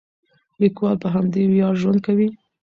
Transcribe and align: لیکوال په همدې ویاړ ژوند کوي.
لیکوال 0.61 0.95
په 1.03 1.07
همدې 1.15 1.41
ویاړ 1.51 1.73
ژوند 1.81 1.99
کوي. 2.05 2.29